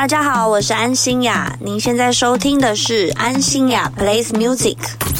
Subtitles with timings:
[0.00, 4.78] 大家好，我是安心雅，您现在收听的是安心雅 plays music。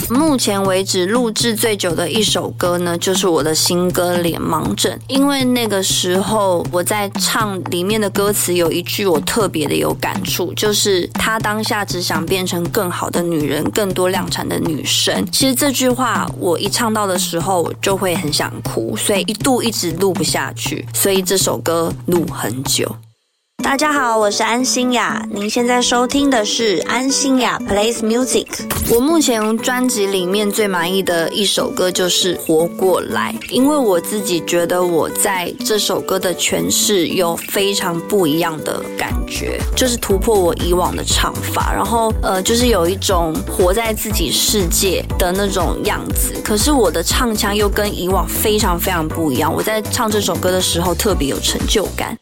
[0.09, 15.27] 目前为止录制最久的一首歌呢，就是我的新歌《脸盲症》，因为那个时候我在唱里面的歌词有一句我特别的有感触，就是她当下只想变成更好的女人，更多量产的女生。
[15.31, 22.91] 其实这句话我一唱到的时候就会很想哭，所以一度一直录不下去，所以这首歌录很久。
[23.71, 28.45] 大家好，我是安心雅，您现在收听的是安心雅 plays music。
[28.93, 46.35] 我目前专辑里面最满意的一首歌就是《活过来》，因为我自己觉得我在这首歌的诠释有非常不一样的感觉，就是突破我以往的唱法，然后呃，就是有一种活在自己世界的那种样子。
[46.43, 52.19] 可是我的唱腔又跟以往非常非常不一样，我在唱这首歌的时候特别有成就感。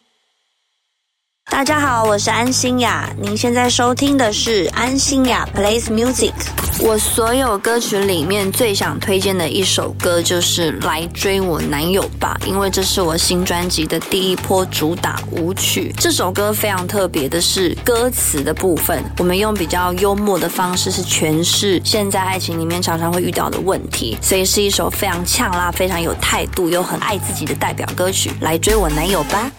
[1.51, 6.33] 大家好，我是安心雅，您现在收听的是安心雅 plays music。
[6.81, 15.93] 我所有歌曲里面最想推荐的一首歌就是《来追我男友吧》，因为这是我新专辑的第一波主打舞曲。
[15.99, 28.31] 这首歌非常特别的是歌词的部分，我们用比较幽默的方式是诠释现在爱情里面常常会遇到的问题，所以是一首非常呛辣、非常有态度又很爱自己的代表歌曲。
[28.43, 29.51] 来追我男友吧。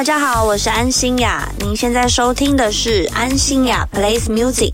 [0.00, 4.72] 大家好，我是安心雅，您现在收听的是安心雅 plays music。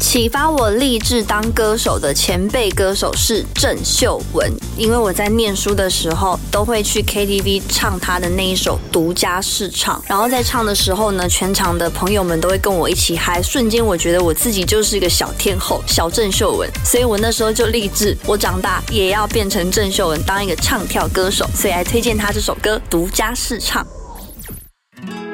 [0.00, 23.86] 启发我立志当歌手的前辈歌手是郑秀文，因为我在念书的时候都会去 KTV 唱她的那一首独家试唱，然后在唱的时候呢，全场的朋友们都会跟我一起嗨，瞬间我觉得我自己就是一个小天后，小郑秀文，所以我那时候就立志，我长大也要变成郑秀文，当一个唱跳歌手，所以来推荐她这首歌独家试唱。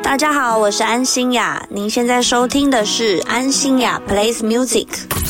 [0.09, 4.87] 大家好，我是安心雅，您现在收听的是安心雅 plays music。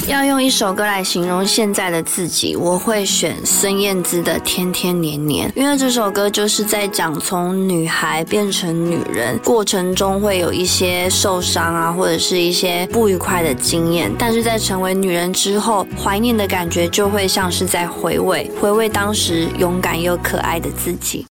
[0.07, 21.27] 要用一首歌来形容现在的自己，我会选孙燕姿的《天天年年》，因为这首歌就是在讲从女孩变成女人过程中会有一些受伤啊，或者是一些不愉快的经验，但是在成为女人之后，怀念的感觉就会像是在回味，回味当时勇敢又可爱的自己。